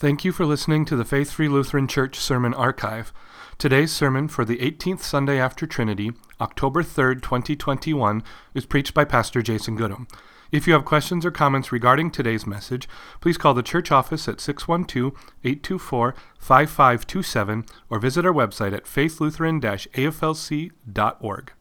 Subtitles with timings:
[0.00, 3.12] Thank you for listening to the Faith Free Lutheran Church Sermon Archive.
[3.58, 8.22] Today's sermon for the 18th Sunday after Trinity, October 3rd, 2021,
[8.54, 10.08] is preached by Pastor Jason Goodham.
[10.50, 12.88] If you have questions or comments regarding today's message,
[13.20, 15.12] please call the church office at 612
[15.44, 21.52] 824 5527 or visit our website at faithlutheran aflc.org.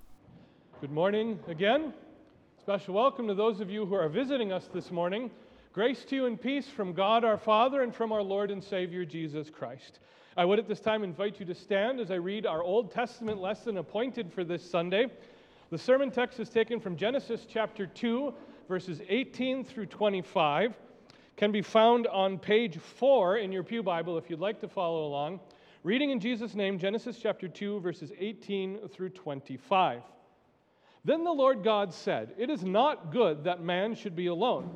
[0.79, 1.93] Good morning again.
[2.57, 5.29] Special welcome to those of you who are visiting us this morning.
[5.71, 9.05] Grace to you and peace from God our Father and from our Lord and Savior
[9.05, 9.99] Jesus Christ.
[10.35, 13.39] I would at this time invite you to stand as I read our Old Testament
[13.39, 15.05] lesson appointed for this Sunday.
[15.69, 18.33] The sermon text is taken from Genesis chapter 2,
[18.67, 20.73] verses 18 through 25.
[21.37, 25.05] Can be found on page 4 in your Pew Bible if you'd like to follow
[25.05, 25.39] along.
[25.83, 30.01] Reading in Jesus' name, Genesis chapter 2, verses 18 through 25.
[31.05, 34.75] Then the Lord God said, It is not good that man should be alone.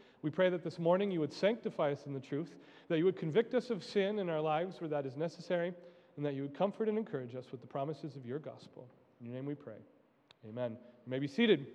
[0.21, 2.55] We pray that this morning you would sanctify us in the truth,
[2.89, 5.73] that you would convict us of sin in our lives where that is necessary,
[6.17, 8.87] and that you would comfort and encourage us with the promises of your gospel.
[9.19, 9.77] In your name we pray.
[10.47, 10.71] Amen.
[11.05, 11.65] You may be seated.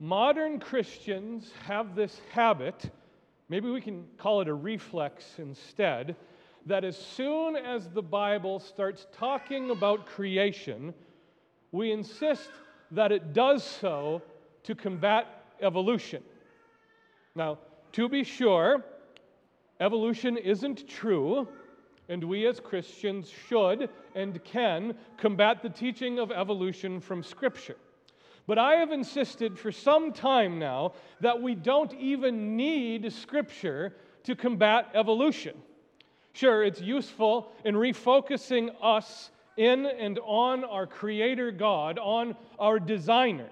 [0.00, 2.90] Modern Christians have this habit,
[3.48, 6.16] maybe we can call it a reflex instead,
[6.66, 10.92] that as soon as the Bible starts talking about creation,
[11.72, 12.50] we insist
[12.90, 14.22] that it does so
[14.64, 15.26] to combat
[15.60, 16.22] evolution.
[17.34, 17.58] Now,
[17.92, 18.84] to be sure,
[19.80, 21.48] evolution isn't true,
[22.08, 27.76] and we as Christians should and can combat the teaching of evolution from Scripture.
[28.46, 34.36] But I have insisted for some time now that we don't even need Scripture to
[34.36, 35.56] combat evolution.
[36.32, 43.48] Sure, it's useful in refocusing us in and on our Creator God, on our designer.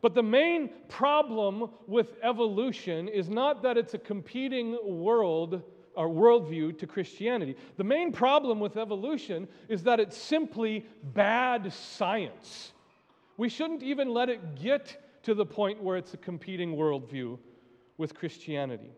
[0.00, 5.62] But the main problem with evolution is not that it's a competing world
[5.94, 7.56] or worldview to Christianity.
[7.76, 12.72] The main problem with evolution is that it's simply bad science.
[13.36, 17.38] We shouldn't even let it get to the point where it's a competing worldview
[17.96, 18.90] with Christianity.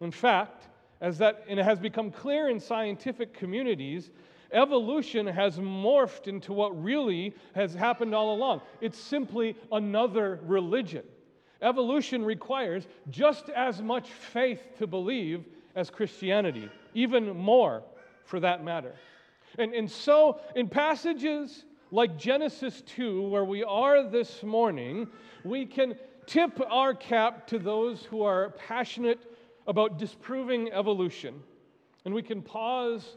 [0.00, 0.68] In fact,
[1.00, 4.10] as that and it has become clear in scientific communities,
[4.52, 8.60] Evolution has morphed into what really has happened all along.
[8.80, 11.04] It's simply another religion.
[11.62, 17.82] Evolution requires just as much faith to believe as Christianity, even more
[18.24, 18.94] for that matter.
[19.58, 25.06] And, and so, in passages like Genesis 2, where we are this morning,
[25.44, 25.94] we can
[26.26, 29.20] tip our cap to those who are passionate
[29.66, 31.42] about disproving evolution.
[32.04, 33.16] And we can pause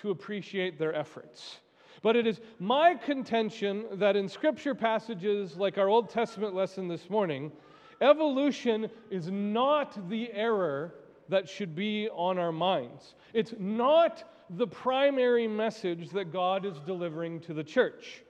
[0.00, 1.58] to appreciate their efforts.
[2.02, 7.10] But it is my contention that in scripture passages like our Old Testament lesson this
[7.10, 7.52] morning,
[8.00, 10.94] evolution is not the error
[11.28, 13.14] that should be on our minds.
[13.34, 18.22] It's not the primary message that God is delivering to the church.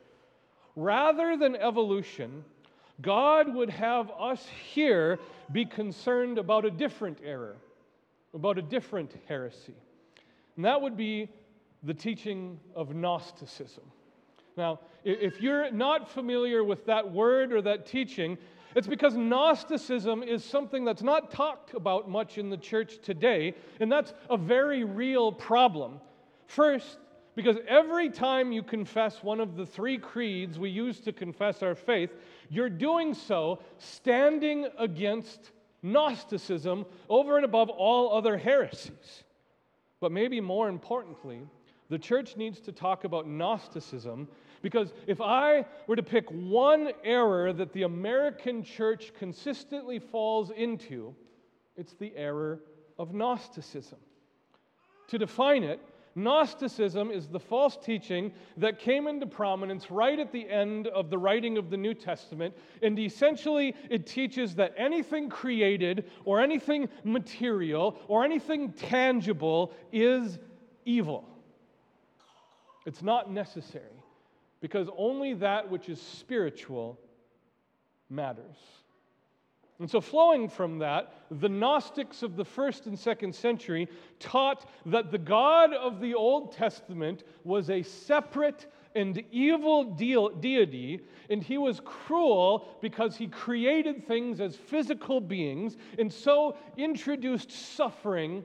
[0.77, 2.45] Rather than evolution,
[3.01, 5.19] God would have us here
[5.53, 7.57] be concerned about a different error,
[8.35, 9.75] about a different heresy.
[10.57, 11.29] And that would be
[11.83, 13.85] the teaching of Gnosticism.
[14.57, 18.37] Now, if you're not familiar with that word or that teaching,
[18.75, 23.91] it's because Gnosticism is something that's not talked about much in the church today, and
[23.91, 26.01] that's a very real problem.
[26.47, 26.99] First,
[27.35, 31.75] because every time you confess one of the three creeds we use to confess our
[31.75, 32.11] faith,
[32.49, 39.25] you're doing so standing against Gnosticism over and above all other heresies.
[40.01, 41.43] But maybe more importantly,
[41.91, 44.29] the church needs to talk about Gnosticism
[44.63, 51.15] because if I were to pick one error that the American church consistently falls into,
[51.77, 52.61] it's the error
[52.99, 53.99] of Gnosticism.
[55.09, 55.81] To define it,
[56.15, 61.19] Gnosticism is the false teaching that came into prominence right at the end of the
[61.19, 62.55] writing of the New Testament.
[62.83, 70.39] And essentially, it teaches that anything created, or anything material, or anything tangible is
[70.85, 71.25] evil.
[72.91, 74.03] It's not necessary,
[74.61, 76.99] because only that which is spiritual
[78.09, 78.57] matters.
[79.79, 83.89] And so, flowing from that, the Gnostics of the first and second century
[84.19, 88.67] taught that the God of the Old Testament was a separate
[88.97, 90.99] and evil deity,
[91.31, 98.45] and he was cruel because he created things as physical beings and so introduced suffering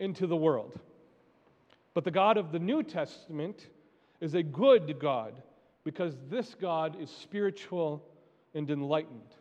[0.00, 0.78] into the world.
[1.94, 3.68] But the God of the New Testament
[4.20, 5.34] is a good God
[5.84, 8.02] because this God is spiritual
[8.54, 9.34] and enlightened.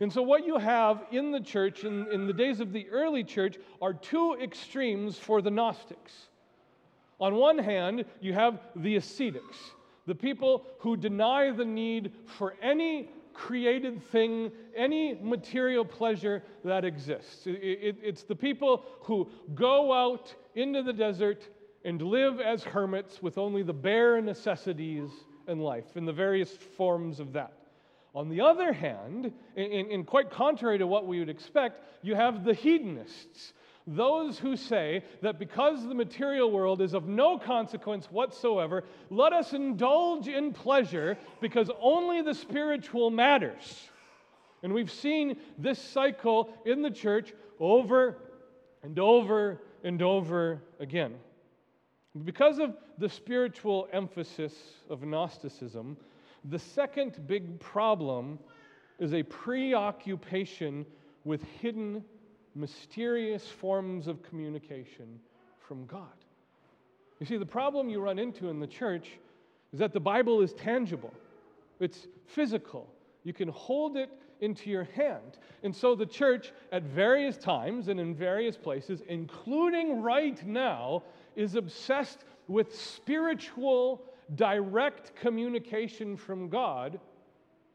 [0.00, 3.24] And so, what you have in the church, in, in the days of the early
[3.24, 6.28] church, are two extremes for the Gnostics.
[7.20, 9.56] On one hand, you have the ascetics,
[10.06, 17.46] the people who deny the need for any created thing, any material pleasure that exists.
[17.46, 21.48] It, it, it's the people who go out into the desert
[21.84, 25.10] and live as hermits with only the bare necessities
[25.46, 27.52] in life and the various forms of that.
[28.14, 32.54] On the other hand, and quite contrary to what we would expect, you have the
[32.54, 33.52] hedonists,
[33.86, 39.52] those who say that because the material world is of no consequence whatsoever, let us
[39.52, 43.88] indulge in pleasure because only the spiritual matters.
[44.62, 48.18] And we've seen this cycle in the church over
[48.82, 51.14] and over and over again.
[52.24, 54.54] Because of the spiritual emphasis
[54.88, 55.96] of Gnosticism,
[56.44, 58.38] the second big problem
[58.98, 60.86] is a preoccupation
[61.24, 62.04] with hidden,
[62.54, 65.20] mysterious forms of communication
[65.60, 66.06] from God.
[67.20, 69.18] You see, the problem you run into in the church
[69.72, 71.12] is that the Bible is tangible,
[71.80, 72.88] it's physical.
[73.24, 75.38] You can hold it into your hand.
[75.62, 81.02] And so the church, at various times and in various places, including right now,
[81.38, 84.02] is obsessed with spiritual
[84.34, 86.98] direct communication from God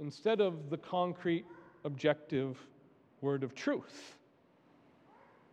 [0.02, 1.46] instead of the concrete,
[1.86, 2.58] objective
[3.22, 4.18] word of truth.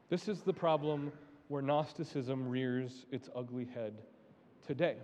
[0.08, 1.12] This is the problem
[1.46, 3.94] where Gnosticism rears its ugly head
[4.66, 4.96] today.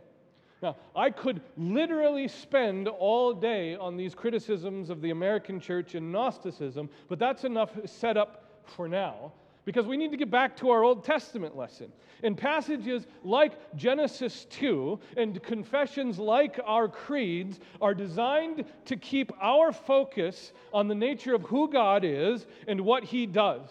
[0.61, 6.11] Now, I could literally spend all day on these criticisms of the American church and
[6.11, 9.32] Gnosticism, but that's enough set up for now
[9.67, 11.93] because we need to get back to our Old Testament lesson.
[12.23, 19.73] And passages like Genesis 2 and confessions like our creeds are designed to keep our
[19.73, 23.69] focus on the nature of who God is and what He does.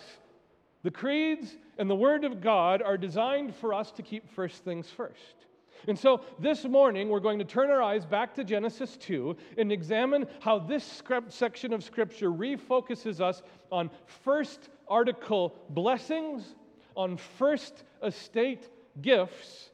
[0.84, 4.90] The creeds and the Word of God are designed for us to keep first things
[4.90, 5.46] first.
[5.88, 9.72] And so this morning, we're going to turn our eyes back to Genesis 2 and
[9.72, 13.90] examine how this section of Scripture refocuses us on
[14.24, 16.56] first article blessings,
[16.96, 18.70] on first estate
[19.02, 19.70] gifts,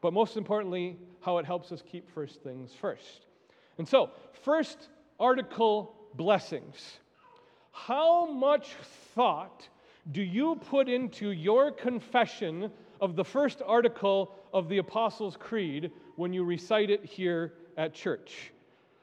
[0.00, 3.26] but most importantly, how it helps us keep first things first.
[3.78, 4.10] And so,
[4.44, 6.98] first article blessings.
[7.72, 8.74] How much
[9.14, 9.68] thought
[10.12, 12.70] do you put into your confession
[13.00, 18.52] of the first article of the Apostles' Creed when you recite it here at church?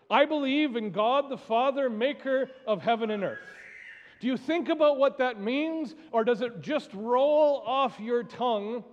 [0.10, 3.40] I believe in God the Father, maker of heaven and earth.
[4.20, 8.84] Do you think about what that means, or does it just roll off your tongue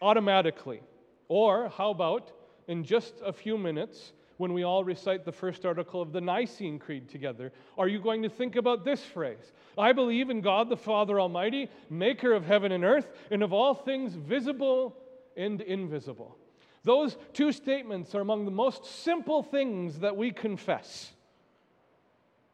[0.00, 0.82] automatically?
[1.28, 2.32] Or how about
[2.68, 6.78] in just a few minutes, when we all recite the first article of the Nicene
[6.78, 9.52] Creed together, are you going to think about this phrase?
[9.78, 13.74] I believe in God the Father Almighty, maker of heaven and earth, and of all
[13.74, 14.96] things visible
[15.36, 16.36] and invisible.
[16.84, 21.11] Those two statements are among the most simple things that we confess.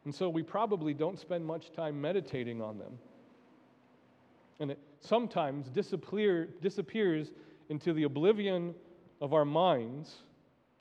[0.09, 2.97] And so we probably don't spend much time meditating on them.
[4.59, 7.29] And it sometimes disappear, disappears
[7.69, 8.73] into the oblivion
[9.21, 10.11] of our minds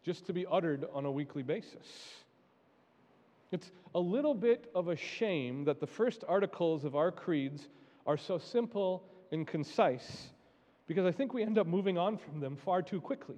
[0.02, 1.86] just to be uttered on a weekly basis.
[3.52, 7.68] It's a little bit of a shame that the first articles of our creeds
[8.06, 10.28] are so simple and concise
[10.86, 13.36] because I think we end up moving on from them far too quickly.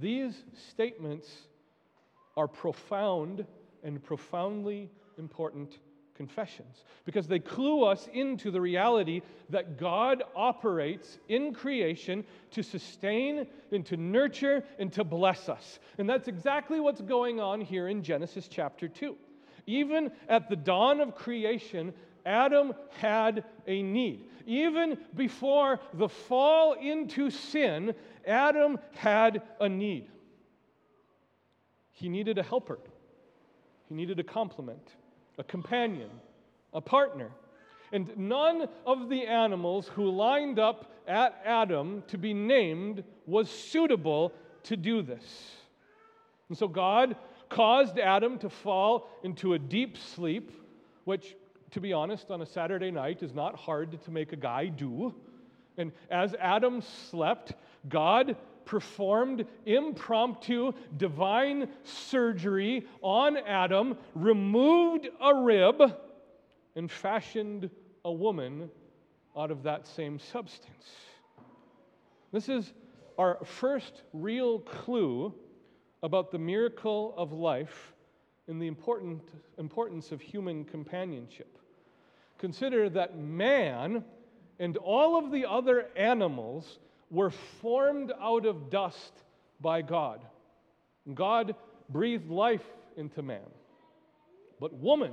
[0.00, 0.34] These
[0.68, 1.30] statements
[2.36, 3.46] are profound
[3.82, 5.78] and profoundly important
[6.14, 13.46] confessions because they clue us into the reality that God operates in creation to sustain
[13.70, 15.78] and to nurture and to bless us.
[15.98, 19.16] And that's exactly what's going on here in Genesis chapter 2.
[19.66, 21.92] Even at the dawn of creation,
[22.24, 24.28] Adam had a need.
[24.46, 27.94] even before the fall into sin,
[28.26, 30.08] Adam had a need.
[31.90, 32.78] He needed a helper,
[33.92, 34.94] he needed a complement,
[35.36, 36.08] a companion,
[36.72, 37.30] a partner.
[37.92, 44.32] And none of the animals who lined up at Adam to be named was suitable
[44.62, 45.50] to do this.
[46.48, 47.16] And so God
[47.50, 50.52] caused Adam to fall into a deep sleep,
[51.04, 51.36] which,
[51.72, 55.14] to be honest, on a Saturday night is not hard to make a guy do.
[55.76, 57.52] And as Adam slept,
[57.90, 58.36] God
[58.72, 65.78] performed impromptu divine surgery on Adam, removed a rib,
[66.74, 67.68] and fashioned
[68.06, 68.70] a woman
[69.36, 70.86] out of that same substance.
[72.32, 72.72] This is
[73.18, 75.34] our first real clue
[76.02, 77.92] about the miracle of life
[78.48, 79.20] and the important,
[79.58, 81.58] importance of human companionship.
[82.38, 84.02] Consider that man
[84.58, 86.78] and all of the other animals
[87.12, 89.12] were formed out of dust
[89.60, 90.24] by God.
[91.14, 91.54] God
[91.90, 92.64] breathed life
[92.96, 93.50] into man.
[94.58, 95.12] But woman,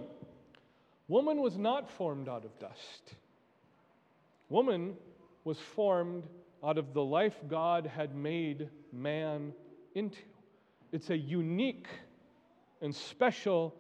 [1.10, 3.16] woman was not formed out of dust.
[4.48, 4.96] Woman
[5.44, 6.24] was formed
[6.64, 9.54] out of the life God had made man
[9.94, 10.20] into.
[10.94, 11.88] It's a unique
[12.82, 13.76] and special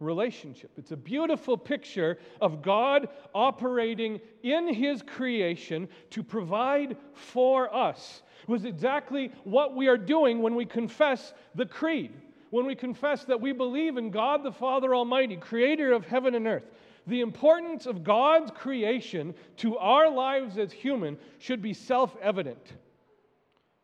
[0.00, 0.70] relationship.
[0.76, 8.22] It's a beautiful picture of God operating in His creation to provide for us.
[8.42, 12.12] It was exactly what we are doing when we confess the creed,
[12.50, 16.46] when we confess that we believe in God the Father Almighty, creator of heaven and
[16.46, 16.64] earth.
[17.06, 22.72] The importance of God's creation to our lives as human should be self evident.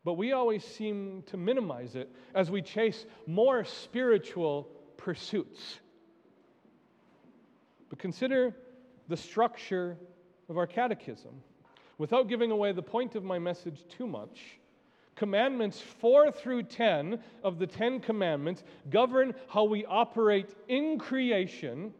[0.03, 5.79] But we always seem to minimize it as we chase more spiritual pursuits.
[7.91, 8.55] But consider
[9.09, 9.97] the structure
[10.49, 11.41] of our catechism.
[11.97, 14.59] Without giving away the point of my message too much,
[15.15, 21.93] commandments 4 through 10 of the 10 commandments govern how we operate in creation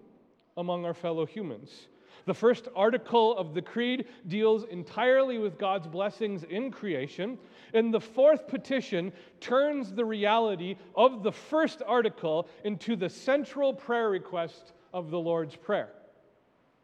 [0.56, 1.88] among our fellow humans.
[2.26, 7.38] The first article of the Creed deals entirely with God's blessings in creation,
[7.74, 14.10] and the fourth petition turns the reality of the first article into the central prayer
[14.10, 15.90] request of the Lord's Prayer.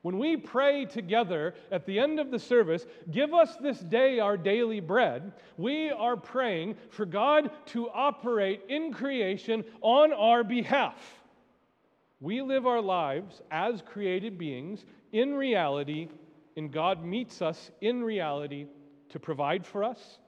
[0.04, 4.38] When we pray together at the end of the service, give us this day our
[4.38, 10.96] daily bread, we are praying for God to operate in creation on our behalf.
[12.20, 16.08] We live our lives as created beings in reality,
[16.56, 18.68] and God meets us in reality
[19.10, 20.20] to provide for us,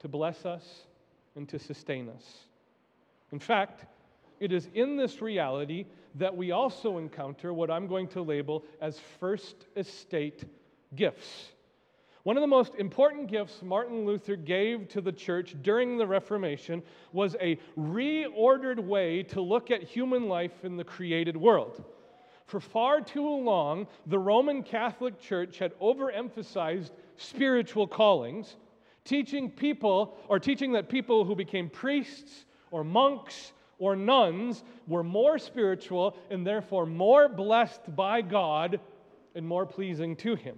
[0.00, 0.86] to bless us,
[1.34, 2.24] and to sustain us.
[3.32, 3.86] In fact,
[4.40, 8.98] it is in this reality that we also encounter what I'm going to label as
[9.20, 10.44] first estate
[10.94, 11.52] gifts.
[12.22, 16.82] One of the most important gifts Martin Luther gave to the church during the Reformation
[17.12, 21.84] was a reordered way to look at human life in the created world.
[22.46, 28.56] For far too long, the Roman Catholic Church had overemphasized spiritual callings,
[29.04, 35.38] teaching people, or teaching that people who became priests or monks or nuns were more
[35.38, 38.80] spiritual and therefore more blessed by God
[39.34, 40.56] and more pleasing to Him.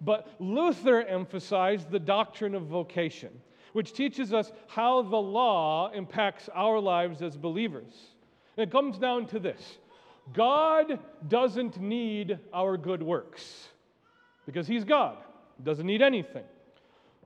[0.00, 3.30] But Luther emphasized the doctrine of vocation,
[3.72, 7.94] which teaches us how the law impacts our lives as believers.
[8.56, 9.78] And it comes down to this
[10.32, 10.98] God
[11.28, 13.68] doesn't need our good works
[14.46, 15.16] because He's God,
[15.56, 16.44] he doesn't need anything.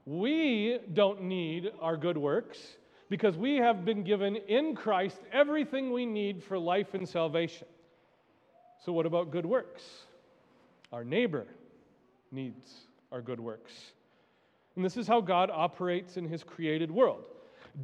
[0.04, 2.76] We don't need our good works
[3.08, 7.66] because we have been given in Christ everything we need for life and salvation.
[8.84, 9.82] So, what about good works?
[10.92, 11.46] Our neighbor
[12.30, 12.72] needs
[13.10, 13.72] our good works.
[14.76, 17.24] And this is how God operates in his created world.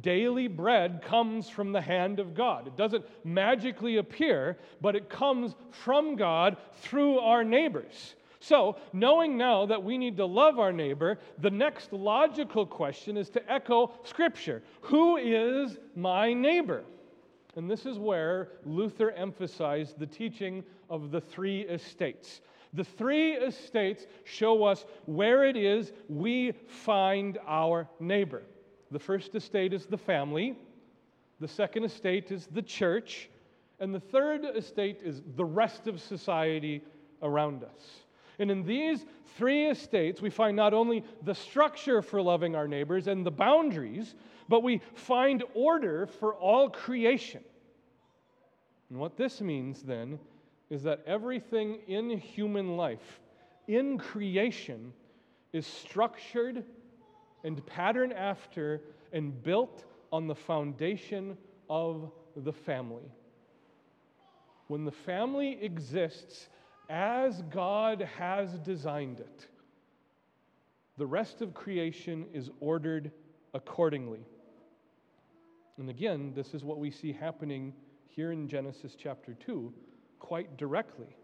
[0.01, 2.67] Daily bread comes from the hand of God.
[2.67, 8.15] It doesn't magically appear, but it comes from God through our neighbors.
[8.47, 13.27] So, knowing now that we need to love our neighbor, the next logical question is
[13.31, 16.83] to echo Scripture Who is my neighbor?
[17.55, 22.41] And this is where Luther emphasized the teaching of the three estates.
[22.73, 28.43] The three estates show us where it is we find our neighbor.
[28.91, 30.55] The first estate is the family,
[31.39, 33.27] the second estate is the church,
[33.79, 36.83] and the third estate is the rest of society
[37.23, 38.04] around us.
[38.39, 39.05] And in these
[39.37, 44.15] three estates, we find not only the structure for loving our neighbors and the boundaries,
[44.49, 47.43] but we find order for all creation.
[48.89, 50.19] And what this means then
[50.69, 53.19] is that everything in human life,
[53.67, 54.93] in creation,
[55.53, 56.63] is structured
[57.43, 58.81] and patterned after
[59.13, 61.37] and built on the foundation
[61.69, 63.11] of the family.
[64.67, 66.49] When the family exists
[66.89, 69.47] as God has designed it,
[70.97, 73.11] the rest of creation is ordered
[73.53, 74.25] accordingly.
[75.77, 77.73] And again, this is what we see happening
[78.07, 79.73] here in Genesis chapter 2
[80.19, 81.15] quite directly.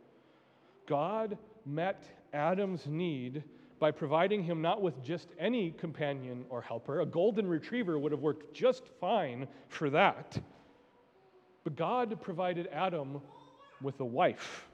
[0.88, 2.04] God met
[2.34, 3.44] Adam's need
[3.80, 7.02] by providing him not with just any companion or helper.
[7.02, 10.38] A golden retriever would have worked just fine for that.
[11.64, 13.22] But God provided Adam
[13.82, 14.68] with a wife.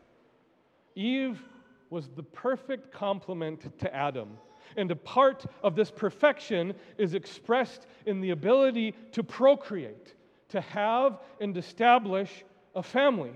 [0.97, 1.41] Eve
[1.89, 4.37] was the perfect complement to Adam.
[4.75, 10.15] And a part of this perfection is expressed in the ability to procreate,
[10.49, 12.43] to have and establish
[12.75, 13.31] a family.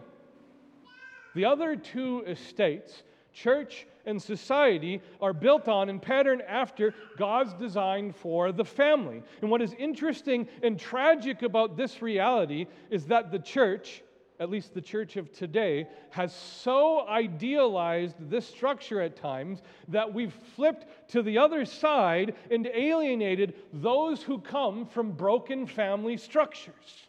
[1.33, 3.03] The other two estates,
[3.33, 9.23] church and society, are built on and patterned after God's design for the family.
[9.41, 14.03] And what is interesting and tragic about this reality is that the church,
[14.41, 20.33] at least the church of today, has so idealized this structure at times that we've
[20.55, 27.05] flipped to the other side and alienated those who come from broken family structures.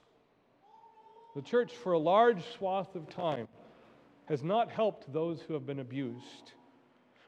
[1.35, 3.49] The church, for a large swath of time,
[4.27, 6.53] has not helped those who have been abused.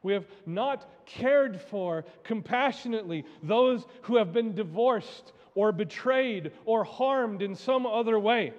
[0.03, 7.41] We have not cared for compassionately those who have been divorced or betrayed or harmed
[7.41, 8.53] in some other way.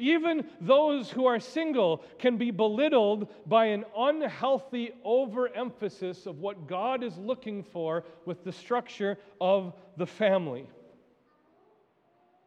[0.00, 7.04] Even those who are single can be belittled by an unhealthy overemphasis of what God
[7.04, 10.66] is looking for with the structure of the family.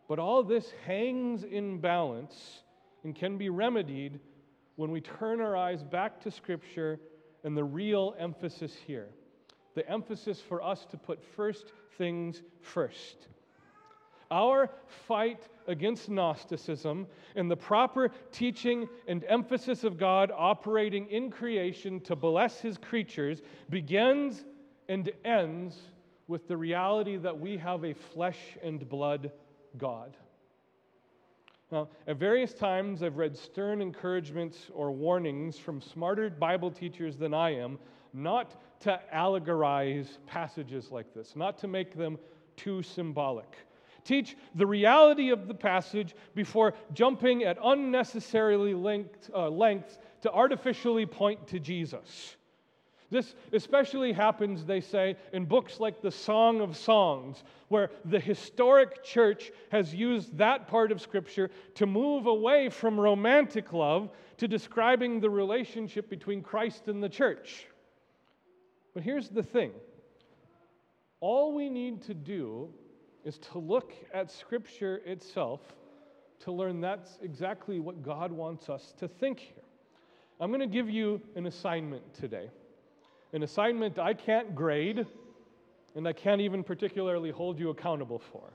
[0.09, 2.63] But all this hangs in balance
[3.03, 4.19] and can be remedied
[4.75, 6.99] when we turn our eyes back to Scripture
[7.43, 9.09] and the real emphasis here.
[9.75, 13.27] The emphasis for us to put first things first.
[14.33, 14.71] Our
[15.07, 17.05] fight against Gnosticism
[17.35, 23.43] and the proper teaching and emphasis of God operating in creation to bless his creatures
[23.69, 24.43] begins
[24.89, 25.77] and ends
[26.27, 29.31] with the reality that we have a flesh and blood
[29.77, 30.17] God.
[31.71, 37.35] Now, at various times, I've read stern encouragements or warnings from smarter Bible teachers than
[37.35, 37.77] I am
[38.13, 42.17] not to allegorize passages like this, not to make them
[42.55, 43.57] too symbolic.
[44.03, 51.05] Teach the reality of the passage before jumping at unnecessarily linked, uh, lengths to artificially
[51.05, 52.35] point to Jesus.
[53.13, 59.03] This especially happens, they say, in books like the Song of Songs, where the historic
[59.03, 65.19] church has used that part of Scripture to move away from romantic love to describing
[65.19, 67.67] the relationship between Christ and the church.
[68.95, 69.73] But here's the thing
[71.19, 72.73] all we need to do
[73.23, 75.61] is to look at Scripture itself
[76.41, 79.63] to learn that's exactly what God wants us to think here.
[80.39, 82.49] I'm going to give you an assignment today
[83.33, 85.05] an assignment I can't grade
[85.95, 88.53] and I can't even particularly hold you accountable for.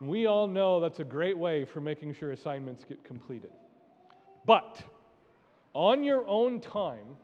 [0.00, 3.50] And we all know that's a great way for making sure assignments get completed.
[4.44, 4.82] But
[5.72, 7.16] on your own time,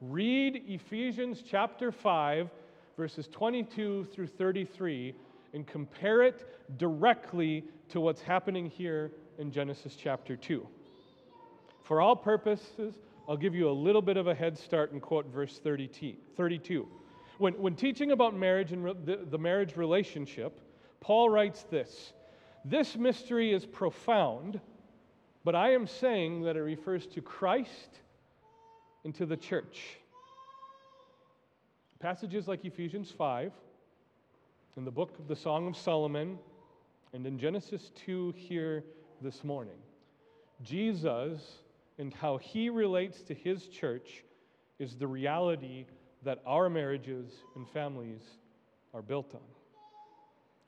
[0.00, 2.50] read Ephesians chapter 5,
[2.96, 5.14] verses 22 through 33,
[5.52, 10.66] and compare it directly to what's happening here in Genesis chapter 2.
[11.82, 12.94] For all purposes,
[13.28, 16.86] I'll give you a little bit of a head start and quote verse 32.
[17.38, 20.60] When, when teaching about marriage and re- the, the marriage relationship,
[21.00, 22.12] Paul writes this
[22.64, 24.60] This mystery is profound,
[25.44, 28.00] but I am saying that it refers to Christ
[29.04, 29.98] and to the church.
[32.00, 33.52] Passages like Ephesians 5,
[34.76, 36.38] in the book of the Song of Solomon,
[37.12, 38.84] and in Genesis 2 here
[39.20, 39.76] this morning.
[40.62, 41.58] Jesus
[41.98, 44.24] and how he relates to his church
[44.78, 45.84] is the reality
[46.22, 48.22] that our marriages and families
[48.94, 49.40] are built on.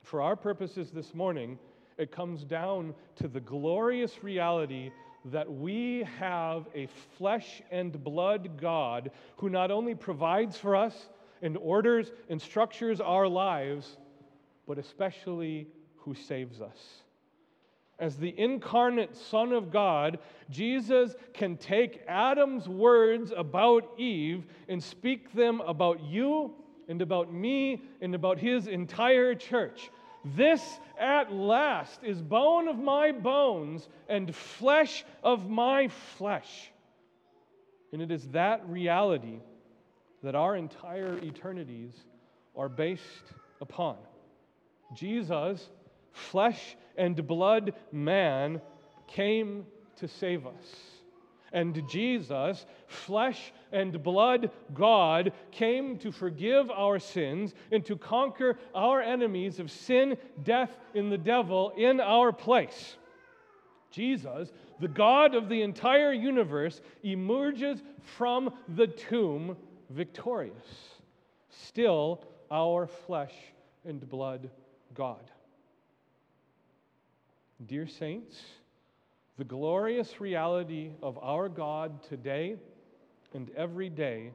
[0.02, 1.58] For our purposes this morning,
[1.96, 4.90] it comes down to the glorious reality
[5.26, 11.08] that we have a flesh and blood God who not only provides for us
[11.44, 13.98] and orders and structures our lives,
[14.66, 17.02] but especially who saves us.
[17.98, 20.18] As the incarnate Son of God,
[20.50, 26.52] Jesus can take Adam's words about Eve and speak them about you
[26.88, 29.90] and about me and about his entire church.
[30.24, 36.70] This at last is bone of my bones and flesh of my flesh.
[37.92, 39.40] And it is that reality
[40.24, 41.92] that our entire eternities
[42.56, 43.96] are based upon.
[44.94, 45.68] Jesus,
[46.12, 48.60] flesh and blood man,
[49.06, 50.76] came to save us.
[51.52, 59.02] And Jesus, flesh and blood God, came to forgive our sins and to conquer our
[59.02, 62.96] enemies of sin, death, and the devil in our place.
[63.90, 67.82] Jesus, the God of the entire universe, emerges
[68.16, 69.56] from the tomb
[69.94, 70.66] victorious,
[71.48, 73.34] still our flesh
[73.84, 74.50] and blood
[74.94, 75.30] God.
[77.64, 78.36] Dear saints,
[79.38, 82.56] the glorious reality of our God today
[83.32, 84.32] and every day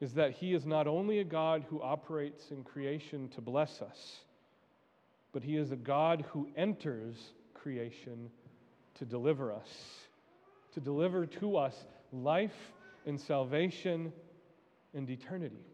[0.00, 4.20] is that He is not only a God who operates in creation to bless us,
[5.32, 7.16] but He is a God who enters
[7.54, 8.30] creation
[8.94, 9.68] to deliver us,
[10.72, 12.72] to deliver to us life
[13.06, 14.12] and salvation
[14.98, 15.64] and eternity.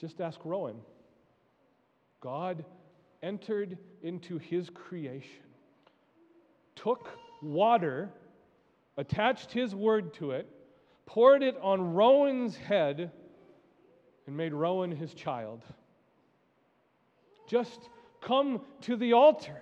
[0.00, 0.76] Just ask Rowan.
[2.20, 2.64] God
[3.22, 5.44] entered into his creation,
[6.74, 7.10] took
[7.42, 8.08] water,
[8.96, 10.48] attached his word to it,
[11.04, 13.10] poured it on Rowan's head,
[14.26, 15.62] and made Rowan his child.
[17.46, 17.90] Just
[18.22, 19.60] come to the altar,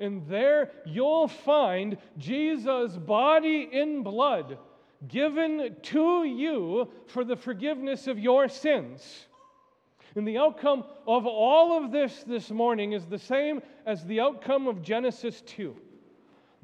[0.00, 4.58] and there you'll find Jesus' body in blood
[5.06, 9.26] given to you for the forgiveness of your sins.
[10.16, 14.66] And the outcome of all of this this morning is the same as the outcome
[14.66, 15.76] of Genesis 2.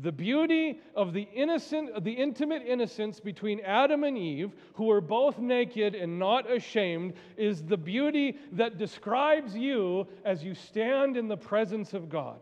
[0.01, 5.39] The beauty of the innocent, the intimate innocence between Adam and Eve, who were both
[5.39, 11.37] naked and not ashamed, is the beauty that describes you as you stand in the
[11.37, 12.41] presence of God.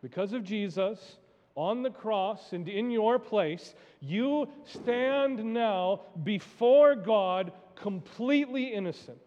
[0.00, 1.16] Because of Jesus,
[1.54, 9.26] on the cross and in your place, you stand now before God completely innocent,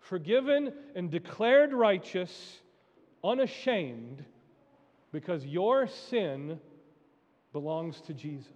[0.00, 2.60] forgiven and declared righteous,
[3.22, 4.24] unashamed,
[5.12, 6.58] because your sin
[7.52, 8.50] belongs to Jesus.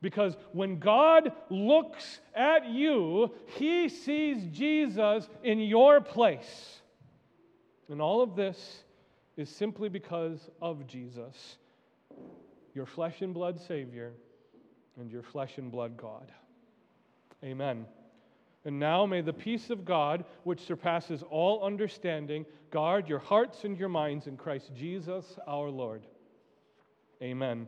[0.00, 6.80] Because when God looks at you, he sees Jesus in your place.
[7.90, 8.84] And all of this
[9.36, 11.58] is simply because of Jesus
[12.78, 14.12] your flesh and blood Savior,
[15.00, 16.30] and your flesh and blood God.
[17.42, 17.86] Amen.
[18.64, 23.76] And now may the peace of God, which surpasses all understanding, guard your hearts and
[23.76, 26.06] your minds in Christ Jesus our Lord.
[27.20, 27.66] Amen.